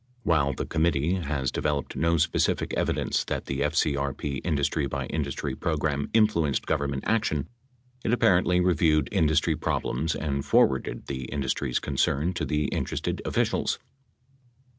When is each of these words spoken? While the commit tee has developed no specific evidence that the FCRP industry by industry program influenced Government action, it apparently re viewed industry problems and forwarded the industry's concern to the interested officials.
While 0.23 0.53
the 0.55 0.65
commit 0.65 0.93
tee 0.95 1.13
has 1.13 1.51
developed 1.51 1.95
no 1.95 2.17
specific 2.17 2.73
evidence 2.75 3.23
that 3.25 3.45
the 3.45 3.59
FCRP 3.59 4.41
industry 4.43 4.87
by 4.87 5.05
industry 5.05 5.53
program 5.55 6.09
influenced 6.11 6.65
Government 6.65 7.03
action, 7.05 7.47
it 8.03 8.11
apparently 8.11 8.59
re 8.61 8.73
viewed 8.73 9.09
industry 9.11 9.55
problems 9.55 10.15
and 10.15 10.43
forwarded 10.43 11.05
the 11.05 11.25
industry's 11.25 11.77
concern 11.77 12.33
to 12.33 12.45
the 12.45 12.63
interested 12.69 13.21
officials. 13.25 13.77